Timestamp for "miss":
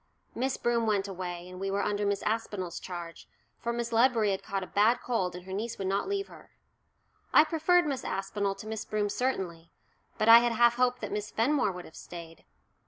0.33-0.57, 2.07-2.23, 3.71-3.91, 7.85-8.03, 8.67-8.83, 11.11-11.29